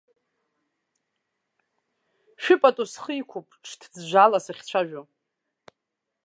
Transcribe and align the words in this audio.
Шәыпату 2.43 2.87
схы 2.93 3.11
иқәуп, 3.21 3.47
ҿҭыӡәӡәаала 3.67 4.39
сахьцәажәо. 4.45 5.01